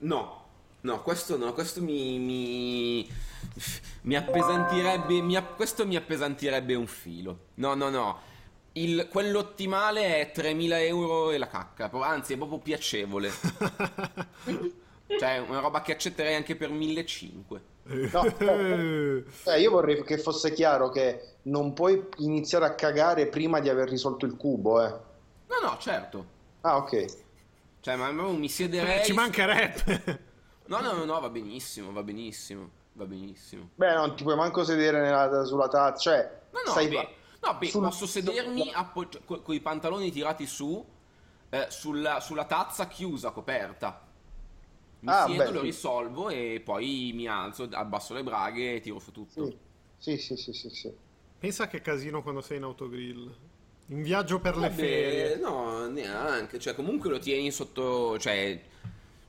[0.02, 0.44] No,
[0.82, 3.10] no, questo no, questo mi, mi,
[4.02, 7.38] mi appesantirebbe, mi app- questo mi appesantirebbe un filo.
[7.54, 8.28] No, no, no.
[8.72, 13.30] Il, quello ottimale è 3.000 euro e la cacca, anzi è proprio piacevole.
[15.18, 17.60] Cioè, una roba che accetterei anche per 1.500.
[18.12, 19.24] No.
[19.44, 23.88] Eh, io vorrei che fosse chiaro che non puoi iniziare a cagare prima di aver
[23.88, 24.88] risolto il cubo, eh.
[24.88, 26.24] No, no, certo.
[26.60, 27.04] Ah, ok.
[27.80, 29.04] Cioè, ma mi siederei...
[29.04, 30.20] Ci mancherebbe.
[30.66, 33.70] No, no, no, no, va benissimo, va benissimo, va benissimo.
[33.74, 37.08] Beh, non ti puoi manco sedere nella- sulla tazza, cioè, No, no, stai beh,
[37.42, 38.72] no, beh, sul- posso sedermi
[39.24, 40.84] con i pantaloni tirati su,
[41.50, 44.06] eh, sulla, sulla tazza chiusa, coperta.
[45.00, 45.62] Mi Ah, siedo, beh, lo sì.
[45.62, 49.52] risolvo e poi mi alzo, abbasso le braghe e tiro su tutto.
[49.52, 49.58] Sì,
[49.96, 50.94] sì, sì, sì, sì, sì.
[51.40, 53.34] Pensa che casino quando sei in autogrill.
[53.86, 55.40] In viaggio per le Vabbè, ferie.
[55.40, 58.60] no, neanche, cioè comunque lo tieni sotto, cioè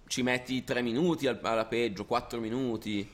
[0.08, 3.08] ci metti 3 minuti al- alla peggio, 4 minuti,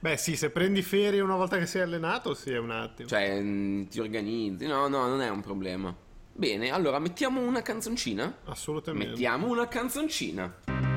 [0.00, 3.08] Beh, sì, se prendi ferie una volta che sei allenato, sì, è un attimo.
[3.08, 5.94] cioè mm, ti organizzi, no, no, non è un problema.
[6.32, 8.38] Bene, allora mettiamo una canzoncina?
[8.44, 9.10] Assolutamente.
[9.10, 10.93] Mettiamo una canzoncina.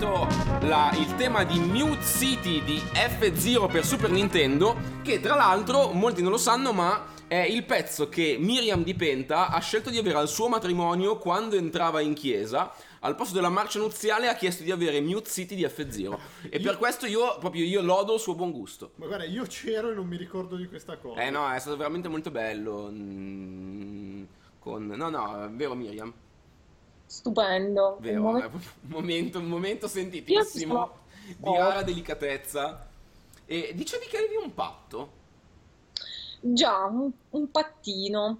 [0.00, 5.92] Sentito la- il tema di Mute City di F-Zero per Super Nintendo, che tra l'altro
[5.92, 9.98] molti non lo sanno, ma è il pezzo che Miriam di Penta ha scelto di
[9.98, 12.72] avere al suo matrimonio quando entrava in chiesa.
[13.00, 16.18] Al posto della marcia nuziale ha chiesto di avere Mute City di F-Zero.
[16.48, 18.92] E per questo io proprio io lodo il suo buon gusto.
[18.96, 21.20] Ma guarda, io c'ero e non mi ricordo di questa cosa.
[21.20, 22.88] Eh no, è stato veramente molto bello.
[22.90, 24.22] Mm,
[24.58, 24.86] Con...
[24.86, 26.12] No, no, è vero Miriam?
[27.10, 27.96] Stupendo.
[27.98, 28.50] Un Vero, momento-
[28.86, 30.98] un momento, un momento sentitissimo sono-
[31.38, 32.88] di rara delicatezza.
[33.46, 35.12] E dicevi che avevi un patto.
[36.40, 38.38] Già, un, un pattino.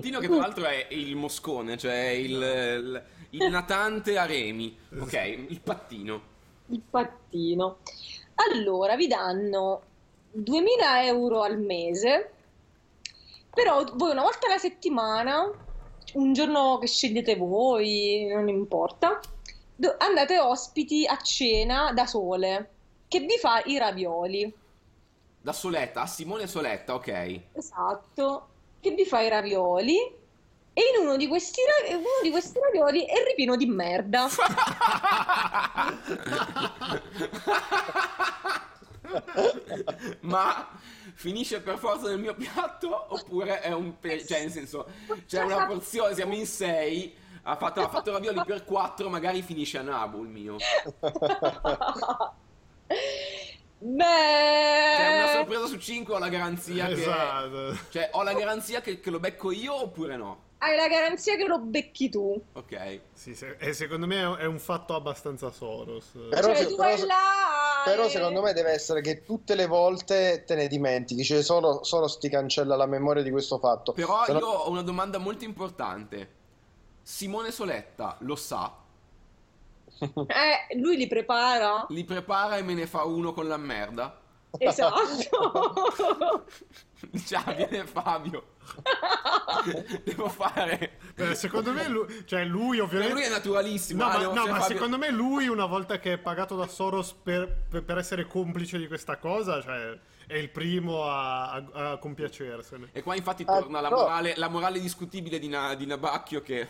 [0.00, 4.78] Tino che tra l'altro è il moscone, cioè il, il, il natante a remi.
[4.96, 5.14] Ok,
[5.48, 6.22] il pattino.
[6.68, 7.78] Il pattino.
[8.36, 9.82] Allora, vi danno
[10.30, 12.30] 2000 euro al mese,
[13.52, 15.50] però voi una volta alla settimana,
[16.14, 19.20] un giorno che scegliete voi, non importa,
[19.98, 22.70] andate ospiti a cena da sole,
[23.08, 24.52] che vi fa i ravioli.
[25.40, 27.40] Da Soletta, a Simone Soletta, ok.
[27.52, 28.48] Esatto,
[28.80, 30.22] che vi fa i ravioli.
[30.76, 34.26] E in uno di questi, ra- uno di questi ravioli è ripieno di merda.
[40.20, 40.68] Ma
[41.24, 44.86] finisce per forza nel mio piatto oppure è un pe- cioè nel senso
[45.26, 49.78] c'è una porzione, siamo in sei, ha fatto, ha fatto ravioli per quattro, magari finisce
[49.78, 50.56] a Nabu il mio.
[53.78, 54.02] Beh,
[54.96, 57.78] Cioè una sorpresa su cinque ho la garanzia che Esatto.
[57.90, 60.42] cioè ho la garanzia che, che lo becco io oppure no.
[60.58, 62.40] Hai la garanzia che lo becchi tu.
[62.52, 63.00] Ok.
[63.12, 66.10] Sì, se- e secondo me è un- fatto abbastanza Soros.
[66.30, 67.14] Però cioè, se- tu però se- là.
[67.84, 71.84] Però e- secondo me deve essere che tutte le volte te ne dimentichi, cioè solo,
[71.84, 73.92] solo ti cancella la memoria di questo fatto.
[73.92, 76.28] Però Se no- io ho una domanda molto importante.
[77.02, 78.74] Simone Soletta lo sa?
[79.98, 81.84] Eh, lui li prepara.
[81.90, 84.18] Li prepara e me ne fa uno con la merda?
[84.58, 86.44] Esatto.
[87.34, 88.54] Ah, viene Fabio.
[90.04, 90.98] Devo fare.
[91.14, 93.12] Beh, secondo me lui, cioè lui Per ovviamente...
[93.12, 94.02] lui è naturalissimo.
[94.02, 96.66] No, ah, ma, no, ma Fabio- secondo me lui, una volta che è pagato da
[96.66, 101.90] Soros per, per- per essere complice di questa cosa, cioè, è il primo a, a-
[101.92, 102.88] a compiacersene.
[102.92, 106.68] E qua infatti Ah, torna la, morale, la morale discutibile di, Na- di Nabacchio che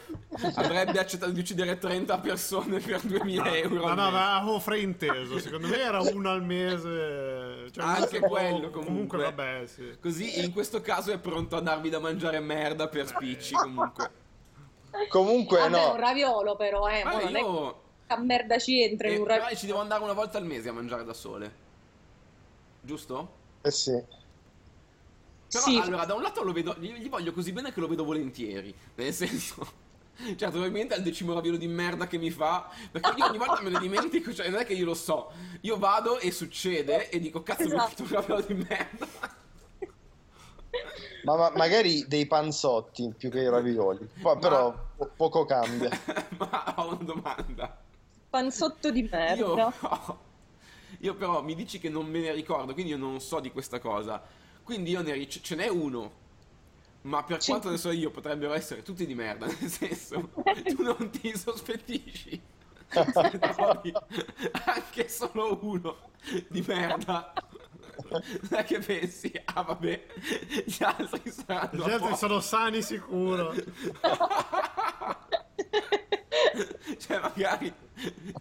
[0.56, 3.82] avrebbe accettato di uccidere 30 persone per 2000 euro.
[3.84, 4.12] Ma al no, mese.
[4.16, 5.38] ma avevo frainteso.
[5.38, 7.70] Secondo me era uno al mese.
[7.70, 9.18] Cioè, Anche quello, comunque.
[9.22, 9.96] vabbè, sì.
[10.00, 14.10] Così in questo caso è pronto a darvi da mangiare merda per spicci comunque.
[15.08, 17.02] Comunque Vabbè, no, un raviolo però, eh.
[17.04, 17.82] Ma mo non è io...
[18.06, 19.56] che merda ci entra in eh, un però raviolo.
[19.58, 21.62] ci devo andare una volta al mese a mangiare da sole.
[22.80, 23.42] Giusto?
[23.64, 23.92] Eh sì.
[25.50, 25.78] Però Sì.
[25.78, 28.74] allora, da un lato lo vedo, gli, gli voglio così bene che lo vedo volentieri.
[28.96, 29.82] Nel senso.
[30.16, 32.70] Certo, probabilmente è il decimo raviolo di merda che mi fa.
[32.92, 35.32] Perché io ogni volta me ne dimentico, cioè non è che io lo so.
[35.62, 37.88] Io vado e succede e dico, cazzo, mi ho Esatto.
[37.90, 39.08] fatto un raviolo di merda.
[41.24, 44.06] Ma, ma- magari dei panzotti più che i ravioli.
[44.20, 45.90] Poi, Ma- Però po- poco cambia.
[46.38, 47.76] Ma ho una domanda.
[48.30, 49.34] Panzotto di merda.
[49.34, 50.18] Io,
[51.00, 53.78] io però mi dici che non me ne ricordo, quindi io non so di questa
[53.78, 54.22] cosa.
[54.62, 56.22] Quindi io ne ric- ce n'è uno.
[57.02, 57.50] Ma per Sì.
[57.50, 59.44] quanto ne so io, potrebbero essere tutti di merda.
[59.60, 60.30] Nel senso,
[60.74, 62.40] tu non ti sospettisci.
[62.94, 63.92] Se trovi
[64.64, 65.96] anche solo uno
[66.48, 67.32] di merda.
[68.10, 68.22] Non
[68.58, 70.06] è che pensi, ah vabbè,
[70.64, 71.86] gli altri saranno.
[71.86, 73.52] Gli altri sono sani sicuro.
[76.98, 77.72] Cioè, magari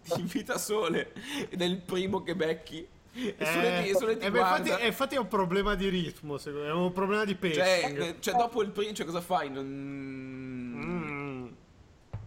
[0.02, 1.12] ti invita sole
[1.48, 2.86] ed è il primo che becchi.
[3.14, 4.78] E sole ti, Eh, sole ti eh, infatti, guarda.
[4.78, 8.00] eh, infatti è un problema di ritmo, secondo me, è un problema di Cioè, pacing.
[8.00, 9.50] eh, cioè, dopo il primo, cioè, cosa fai?
[9.50, 9.64] Non...
[9.66, 11.46] Mm.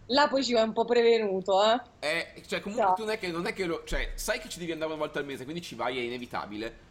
[0.08, 1.82] Là poi ci vai un po' prevenuto, eh.
[2.00, 2.94] Eh, cioè, comunque Esatto.
[2.94, 3.84] tu non è che, non è che lo...
[3.86, 6.86] Cioè, sai che ci devi andare una volta al mese, quindi ci vai, è inevitabile.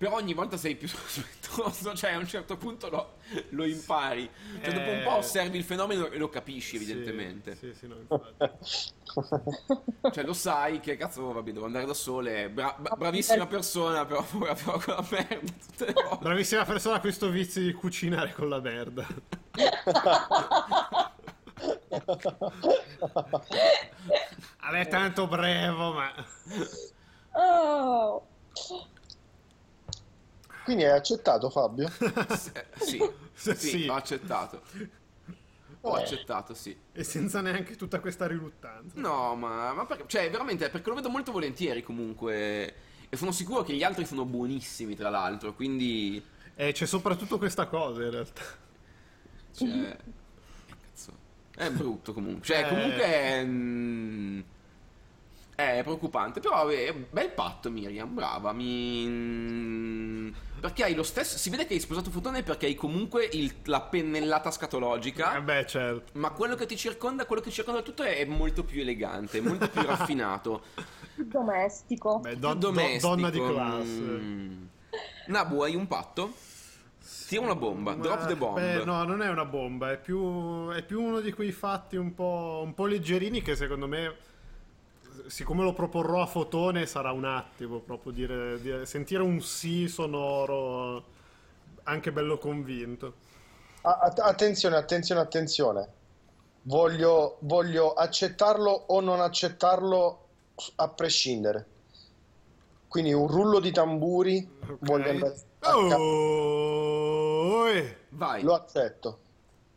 [0.00, 3.16] Però ogni volta sei più sospettoso, cioè a un certo punto lo,
[3.50, 4.30] lo impari.
[4.62, 5.18] Cioè, dopo un po' Eh.
[5.18, 7.54] osservi il fenomeno e lo capisci, Sì, evidentemente.
[7.54, 8.92] Sì, sì, no, infatti.
[10.10, 12.48] Cioè, lo sai che cazzo, vabbè, devo andare da sole.
[12.48, 16.18] Bra- bra- bravissima persona, però, però con la merda tutte le volte.
[16.24, 19.06] Bravissima persona a questo vizio di cucinare con la merda.
[24.62, 26.10] Vabbè, tanto brevo, ma...
[27.32, 28.26] Oh.
[30.64, 31.90] Quindi hai accettato Fabio?
[31.98, 33.86] Eh, sì, sì, Sì.
[33.88, 34.62] ho accettato.
[35.82, 36.02] Ho Eh.
[36.02, 36.76] accettato, sì.
[36.92, 39.00] E senza neanche tutta questa riluttanza.
[39.00, 42.74] No, ma, ma perché, cioè, veramente, perché lo vedo molto volentieri comunque.
[43.08, 46.22] E sono sicuro che gli altri sono buonissimi, tra l'altro, quindi...
[46.54, 48.42] E c'è soprattutto questa cosa, in realtà.
[49.56, 49.96] Cioè...
[50.68, 51.12] Cazzo.
[51.56, 52.44] È brutto comunque.
[52.46, 52.68] Cioè, Eh.
[52.68, 53.44] comunque...
[53.44, 54.40] mm,
[55.60, 59.04] È preoccupante, però è bel patto Miriam, brava, mi...
[59.06, 60.28] mm,
[60.60, 61.38] Perché hai lo stesso...
[61.38, 65.66] Si vede che hai sposato Fotone perché hai comunque il- la pennellata scatologica, Eh beh,
[65.66, 66.12] certo.
[66.18, 69.68] ma quello che ti circonda, quello che ti circonda tutto è molto più elegante, molto
[69.68, 70.62] più raffinato.
[71.16, 72.18] Domestico.
[72.20, 73.14] Beh, don- do- domestico.
[73.14, 73.86] donna di classe.
[74.00, 74.62] mm.
[75.26, 76.32] Nabu, hai un patto?
[77.26, 78.56] Tira una bomba, Ma- drop the bomb.
[78.58, 82.12] Beh, no, non è una bomba, è più, è più uno di quei fatti un
[82.14, 84.14] po', un po' leggerini che secondo me,
[85.28, 91.04] siccome lo proporrò a Fotone, sarà un attimo proprio dire, dire- sentire un sì sonoro,
[91.84, 93.14] anche bello convinto.
[93.82, 95.88] Attenzione, attenzione, attenzione.
[96.62, 100.26] Voglio, voglio accettarlo o non accettarlo
[100.76, 101.66] a prescindere.
[102.86, 104.76] Quindi un rullo di tamburi, Ok.
[104.80, 105.88] voglio andare Oh.
[108.10, 108.42] Vai.
[108.42, 109.18] lo accetto.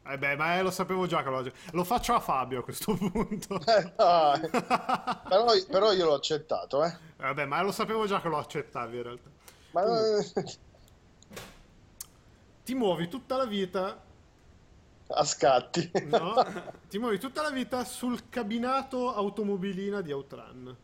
[0.05, 2.93] Eh beh, ma eh, lo sapevo già che lo Lo faccio a Fabio a questo
[2.97, 3.59] punto.
[3.65, 4.49] Eh, dai.
[4.49, 6.95] però, però io l'ho accettato, eh.
[7.17, 9.29] Vabbè, ma lo sapevo già che lo accettavi in realtà.
[9.71, 9.83] Ma,
[12.63, 14.01] Ti muovi tutta la vita
[15.07, 15.91] a scatti.
[16.05, 16.33] No,
[16.89, 20.75] ti muovi tutta la vita sul cabinato automobilina di Outrun.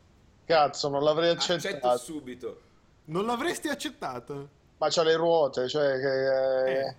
[0.45, 1.97] Cazzo, non l'avrei Accetto accettato.
[1.97, 2.61] subito.
[3.05, 4.49] Non l'avresti accettato?
[4.77, 6.79] Ma c'ha le ruote, cioè che...
[6.87, 6.95] Eh.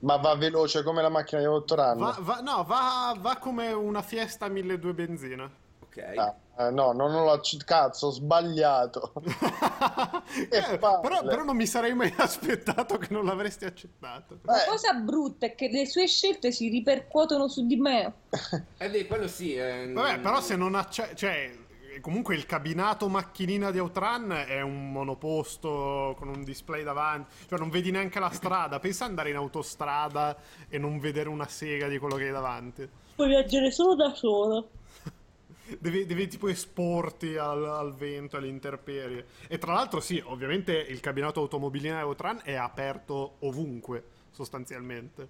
[0.00, 2.00] Ma va veloce come la macchina di 8 anni.
[2.00, 5.50] Va, va- no, va, va come una Fiesta 1200 benzina.
[5.80, 5.98] Ok.
[6.16, 7.64] Ah, eh, no, non accettato.
[7.64, 9.12] Cazzo, ho sbagliato.
[10.50, 14.38] Eh, però, però non mi sarei mai aspettato che non l'avresti accettato.
[14.42, 14.68] La Eh.
[14.68, 18.12] cosa brutta è che le sue scelte si ripercuotono su di me.
[18.76, 19.54] Eh quello sì.
[19.54, 21.16] eh, Vabbè, però se non accetti...
[21.16, 21.56] Cioè,
[22.00, 27.46] comunque il cabinato macchinina di Outrun è un monoposto con un display davanti.
[27.48, 28.78] Cioè, non vedi neanche la strada.
[28.78, 30.36] Pensa ad andare in autostrada
[30.68, 32.88] e non vedere una sega di quello che hai davanti.
[33.14, 34.70] Puoi viaggiare solo da solo.
[35.80, 39.26] Devi, devi tipo esporti al, al vento, alle intemperie.
[39.48, 45.28] E tra l'altro, sì, ovviamente il cabinato automobilino Eutran è aperto ovunque, sostanzialmente.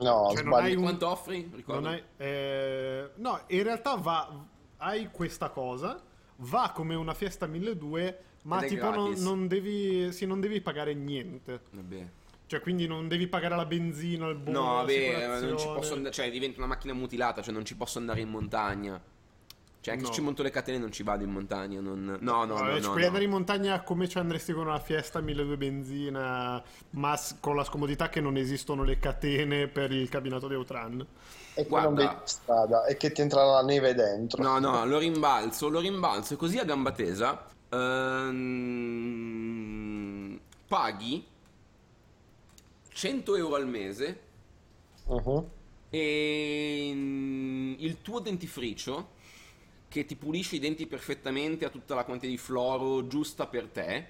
[0.00, 0.66] No, Cioè, non sbaglio.
[0.66, 1.64] hai un- Quanto offri?
[1.66, 4.44] Non hai- eh, no, in realtà va,
[4.84, 6.00] hai questa cosa,
[6.36, 10.94] va come una Fiesta 1200, ma Ed tipo non, non devi, sì, non devi pagare
[10.94, 11.62] niente.
[11.70, 12.06] Vabbè.
[12.46, 16.14] Cioè, quindi non devi pagare la benzina, il bollo, No, vabbè, non ci posso andare.
[16.14, 19.00] Cioè, diventa una macchina mutilata, cioè non ci posso andare in montagna.
[19.80, 20.12] Cioè, anche No.
[20.12, 21.80] se ci monto le catene non ci vado in montagna.
[21.80, 22.18] Non...
[22.20, 22.76] No, no, Vabbè, no.
[22.76, 23.06] ci no, puoi no.
[23.06, 28.08] andare in montagna come ci andresti con una Fiesta 1200 benzina, ma con la scomodità
[28.10, 31.06] che non esistono le catene per il cabinato di Outran.
[31.56, 31.88] E Guarda.
[31.88, 34.42] non vedi strada e che ti entra la neve dentro.
[34.42, 37.46] No, no, lo rimbalzo, lo rimbalzo così a gamba tesa.
[39.14, 41.24] ehm, paghi
[42.88, 44.20] 100 euro al mese
[45.06, 45.44] Mhm.
[45.90, 49.08] e mm, il tuo dentifricio
[49.88, 54.08] che ti pulisce i denti perfettamente a tutta la quantità di fluoro giusta per te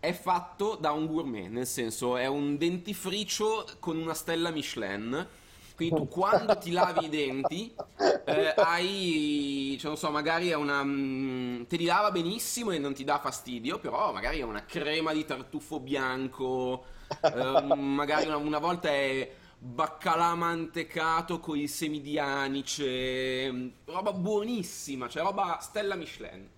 [0.00, 5.26] è fatto da un gourmet, nel senso è un dentifricio con una stella Michelin.
[5.74, 7.74] Quindi tu quando ti lavi i denti
[8.24, 10.82] eh, hai, cioè non so, magari è una...
[10.84, 15.12] mm, te li lava benissimo e non ti dà fastidio, però magari è una crema
[15.12, 16.84] di tartufo bianco,
[17.20, 24.12] eh, magari una, una volta è baccalà mantecato con i semi di anice, mm, roba
[24.12, 26.50] buonissima, cioè roba stella Michelin.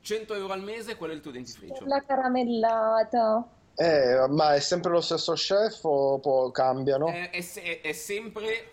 [0.00, 1.84] 100 euro al mese, quello è il tuo dentifricio.
[1.86, 3.44] La caramellata.
[3.78, 7.20] Eh, ma è sempre lo stesso chef o poi cambiano?
[7.20, 8.72] È, è è- sempre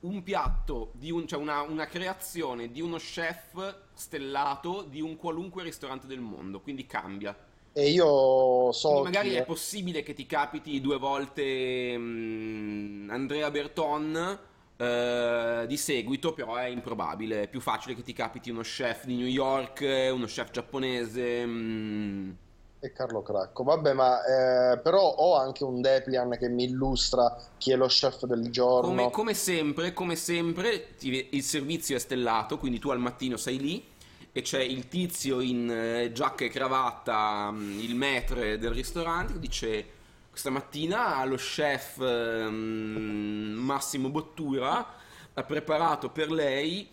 [0.00, 5.62] un piatto, di un- cioè una, una creazione di uno chef stellato di un qualunque
[5.62, 7.36] ristorante del mondo, quindi cambia.
[7.72, 9.44] E io so Quindi magari è è.
[9.44, 14.38] possibile che ti capiti due volte mm, Andrea Berton
[14.76, 17.42] eh, di seguito, però è improbabile.
[17.42, 19.80] È più facile che ti capiti uno chef di New York,
[20.12, 21.44] uno chef giapponese.
[21.46, 22.30] mm.
[22.78, 23.64] E Carlo Cracco.
[23.64, 28.26] Vabbè, ma eh, però ho anche un Deplian che mi illustra chi è lo chef
[28.26, 28.88] del giorno.
[28.88, 33.58] Come, come sempre, come sempre, ti- il servizio è stellato, quindi tu al mattino sei
[33.58, 33.84] lì
[34.30, 39.38] e c'è il tizio in eh, giacca e cravatta, mm, il maître del ristorante, che
[39.38, 39.86] dice
[40.28, 44.86] questa mattina lo chef ehm, Massimo Bottura
[45.32, 46.86] ha preparato per lei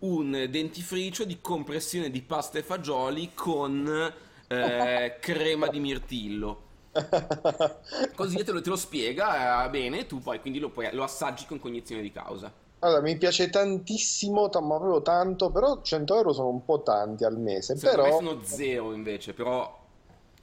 [0.00, 4.12] un dentifricio di compressione di pasta e fagioli con
[4.50, 6.68] eh, crema di mirtillo.
[8.16, 11.46] Così te lo, te lo spiega eh, bene, tu poi quindi lo, puoi- lo assaggi
[11.46, 12.52] con cognizione di causa.
[12.80, 17.24] Allora, mi piace tantissimo, ta- ma proprio tanto, però 100 euro sono un po' tanti
[17.24, 19.78] al mese, Secondo me però sono zero invece, però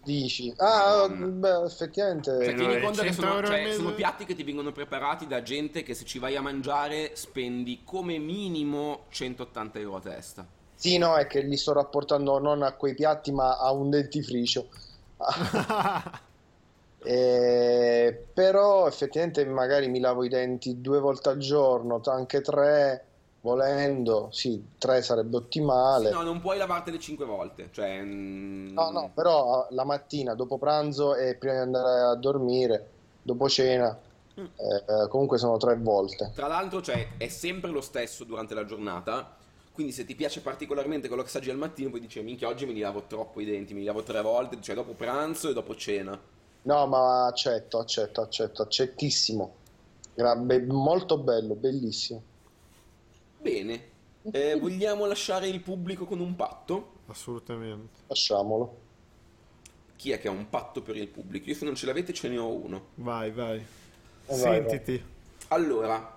[0.03, 1.25] dici, ah, Madonna.
[1.25, 5.27] beh, effettivamente, cioè, tieni conto che 100 sono, cioè, sono piatti che ti vengono preparati
[5.27, 10.47] da gente che se ci vai a mangiare spendi come minimo 180 euro a testa.
[10.79, 14.67] Sì, no, è che li sto rapportando non a quei piatti, ma a un dentifricio.
[16.99, 23.05] Eh, però effettivamente magari mi lavo i denti due volte al giorno, anche tre,
[23.41, 26.09] volendo, sì, tre sarebbe ottimale.
[26.09, 27.69] Sì, no, non puoi lavartele 5 volte.
[27.71, 32.89] Cioè, mm, No, no, però la mattina dopo pranzo e prima di andare a dormire,
[33.21, 33.97] dopo cena,
[34.39, 34.45] Mm.
[34.45, 36.31] eh, comunque sono tre volte.
[36.35, 39.35] Tra l'altro, cioè, è sempre lo stesso durante la giornata.
[39.77, 42.73] Quindi, se ti piace particolarmente quello che assaggi al mattino, puoi dire: Minchia, oggi me
[42.73, 45.75] li lavo troppo i denti, me li lavo tre volte, cioè dopo pranzo e dopo
[45.75, 46.19] cena.
[46.63, 49.53] No, ma accetto, accetto, accetto, accettissimo.
[50.15, 52.23] Gra- be- molto bello, bellissimo.
[53.39, 53.89] Bene.
[54.31, 56.93] Eh, vogliamo lasciare il pubblico con un patto?
[57.05, 57.99] Assolutamente.
[58.07, 58.77] Lasciamolo.
[59.95, 61.51] Chi è che ha un patto per il pubblico?
[61.51, 62.87] Io se non ce l'avete ce ne ho uno.
[62.95, 63.63] Vai, vai.
[64.25, 65.03] vai, Sentiti.
[65.49, 66.16] Allora,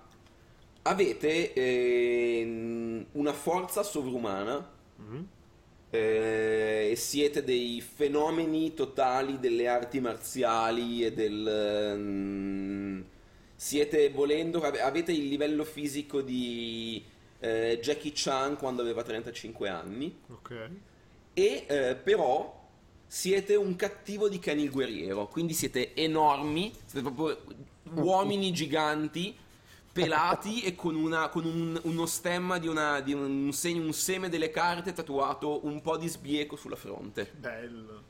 [0.83, 5.27] avete ehm, una forza sovrumana Mhm.
[5.89, 11.95] eh, e siete dei fenomeni totali delle arti marziali e del...
[11.97, 13.01] mm,
[13.55, 17.03] siete volendo, ave- avete il livello fisico di
[17.39, 20.69] eh, Jackie Chan quando aveva 35 anni Ok.
[21.33, 22.59] e eh, però
[23.05, 27.37] siete un cattivo di Kenny il guerriero, quindi siete enormi, siete proprio
[27.95, 29.35] uomini giganti,
[29.91, 34.29] pelati e con, una- con un- uno stemma di, una- di un, segno, un seme
[34.29, 37.31] delle carte tatuato un po' di sbieco sulla fronte.
[37.37, 38.03] Bello.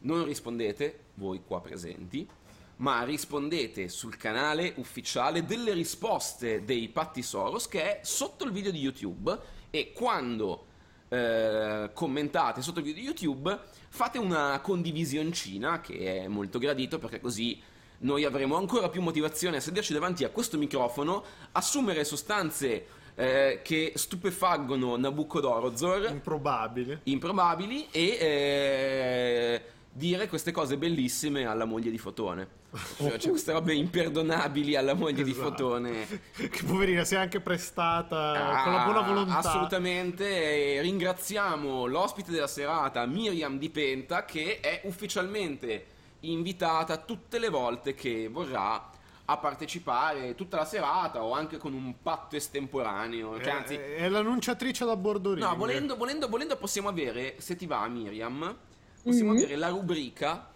[0.00, 2.28] Non rispondete, voi qua presenti,
[2.76, 8.70] ma rispondete sul canale ufficiale delle risposte dei Patti Soros che è sotto il video
[8.70, 9.36] di YouTube
[9.70, 10.66] e quando
[11.08, 17.18] eh, commentate sotto il video di YouTube fate una condivisioncina che è molto gradito perché
[17.20, 17.60] così
[17.98, 23.92] noi avremo ancora più motivazione a sederci davanti a questo microfono, assumere sostanze eh, che
[23.94, 27.00] stupefaggono Nabucodonosor Improbabile.
[27.04, 32.64] improbabili e eh, dire queste cose bellissime alla moglie di Fotone.
[32.98, 35.48] Cioè, cioè, queste robe imperdonabili alla moglie di Esatto.
[35.48, 36.06] Fotone.
[36.36, 39.38] Che poverina si è anche prestata con la buona Ah, volontà.
[39.38, 40.76] Assolutamente.
[40.76, 45.86] E ringraziamo l'ospite della serata, Miriam Di Penta, che è ufficialmente
[46.30, 48.90] invitata tutte le volte che vorrà
[49.28, 53.36] a partecipare tutta la serata o anche con un patto estemporaneo.
[53.40, 55.44] Cioè, È, anzi, è l'annunciatrice da Bordorini.
[55.44, 58.56] No, volendo, volendo, volendo possiamo avere, se ti va Miriam,
[59.02, 59.36] possiamo Mhm.
[59.38, 60.48] avere la rubrica,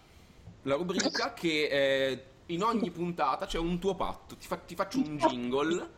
[0.63, 4.99] la rubrica che eh, in ogni puntata c'è un tuo patto, ti, fa- ti faccio
[4.99, 5.89] un jingle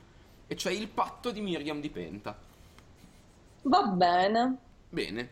[0.47, 2.35] e c'è il patto di Miriam di Penta.
[3.63, 4.57] Va bene.
[4.89, 5.29] Bene,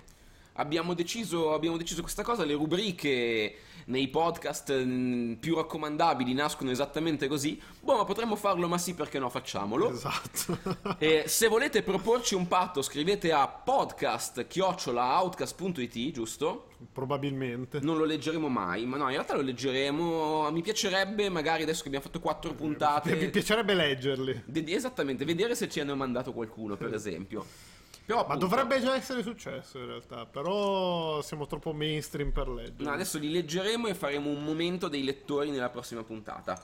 [0.53, 7.27] abbiamo deciso, abbiamo deciso questa cosa, le rubriche nei podcast mm, più raccomandabili nascono esattamente
[7.27, 7.59] così.
[7.81, 9.91] Boh, ma potremmo farlo, ma sì, perché no, facciamolo.
[9.91, 10.89] Esatto.
[10.99, 16.67] E se volete proporci un patto, scrivete a podcast-outcast.it, giusto?
[16.91, 17.79] Probabilmente.
[17.81, 20.49] Non lo leggeremo mai, ma no, in realtà lo leggeremo.
[20.51, 23.15] Mi piacerebbe, magari adesso che abbiamo fatto quattro puntate.
[23.15, 24.43] Mi piacerebbe leggerli.
[24.67, 27.45] esattamente, vedere se ci hanno mandato qualcuno, per esempio.
[28.11, 32.83] Però, Ma appunto, dovrebbe già essere successo in realtà, però siamo troppo mainstream per leggere.
[32.83, 36.61] No, adesso li leggeremo e faremo un momento dei lettori nella prossima puntata.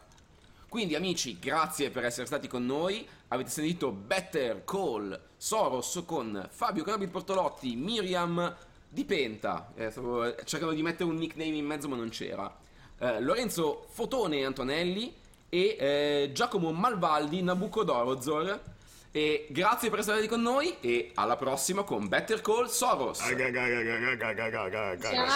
[0.68, 3.08] Quindi amici, grazie per essere stati con noi.
[3.30, 8.54] Avete sentito Better Call Soros con Fabio Canabit Portolotti, Miriam
[8.90, 9.72] Di Penta.
[9.74, 12.54] Eh, stavo cercando di mettere un nickname in mezzo ma non c'era.
[13.00, 15.16] Eh, Lorenzo Fotone Antonelli
[15.48, 18.76] e eh, Giacomo Malvaldi Nabucodonosor.
[19.12, 23.20] E grazie per essere stati con noi e alla prossima con Better Call Soros.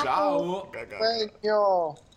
[0.03, 0.69] Ciao.
[0.72, 2.09] Ciao.